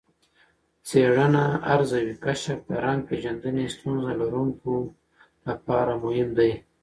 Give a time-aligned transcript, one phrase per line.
[0.87, 1.43] څېړنه
[1.73, 4.73] ارزوي، کشف د رنګ پېژندنې ستونزه لرونکو
[5.47, 6.51] لپاره مهم دی.